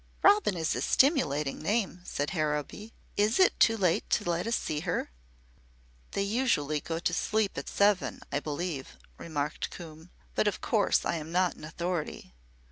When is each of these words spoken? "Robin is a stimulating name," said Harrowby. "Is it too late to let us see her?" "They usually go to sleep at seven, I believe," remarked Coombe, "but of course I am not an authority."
"Robin 0.23 0.57
is 0.57 0.75
a 0.75 0.81
stimulating 0.81 1.61
name," 1.61 2.01
said 2.05 2.31
Harrowby. 2.31 2.91
"Is 3.17 3.37
it 3.37 3.59
too 3.59 3.77
late 3.77 4.09
to 4.09 4.27
let 4.27 4.47
us 4.47 4.55
see 4.55 4.79
her?" 4.79 5.11
"They 6.13 6.23
usually 6.23 6.79
go 6.81 6.97
to 6.97 7.13
sleep 7.13 7.55
at 7.55 7.69
seven, 7.69 8.19
I 8.31 8.39
believe," 8.39 8.97
remarked 9.19 9.69
Coombe, 9.69 10.09
"but 10.33 10.47
of 10.47 10.59
course 10.59 11.05
I 11.05 11.17
am 11.17 11.31
not 11.31 11.53
an 11.55 11.63
authority." 11.63 12.33